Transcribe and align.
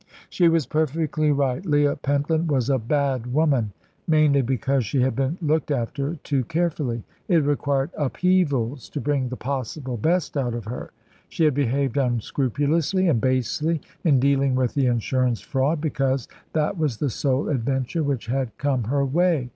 She 0.31 0.49
was 0.49 0.65
perfectly 0.65 1.31
right. 1.31 1.63
Leah 1.63 1.95
Pentland 1.95 2.49
was 2.49 2.71
a 2.71 2.79
bad 2.79 3.31
woman 3.31 3.71
mainly 4.07 4.41
because 4.41 4.83
she 4.83 5.01
had 5.01 5.15
been 5.15 5.37
looked 5.43 5.69
after 5.69 6.15
too 6.23 6.43
carefully. 6.45 7.03
It 7.27 7.43
required 7.43 7.91
upheavals 7.95 8.89
to 8.93 8.99
bring 8.99 9.29
the 9.29 9.35
possible 9.37 9.97
best 9.97 10.35
out 10.35 10.55
of 10.55 10.65
her. 10.65 10.89
She 11.29 11.45
had 11.45 11.53
behaved 11.53 11.97
unscrupulously 11.97 13.09
and 13.09 13.21
basely 13.21 13.79
in 14.03 14.19
dealing 14.19 14.55
with 14.55 14.73
the 14.73 14.87
insurance 14.87 15.39
fraud, 15.41 15.79
because 15.79 16.27
that 16.53 16.79
was 16.79 16.97
the 16.97 17.11
sole 17.11 17.47
adventure 17.47 18.01
which 18.01 18.25
had 18.25 18.57
come 18.57 18.85
her 18.85 19.05
way. 19.05 19.49